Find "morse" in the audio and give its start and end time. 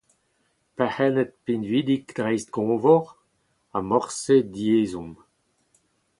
3.89-4.35